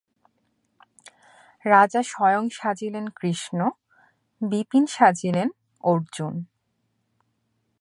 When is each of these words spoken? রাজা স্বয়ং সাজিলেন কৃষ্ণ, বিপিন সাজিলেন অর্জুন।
রাজা 1.65 2.01
স্বয়ং 2.03 2.43
সাজিলেন 2.49 3.05
কৃষ্ণ, 3.15 3.59
বিপিন 4.41 4.85
সাজিলেন 4.85 5.49
অর্জুন। 5.83 6.33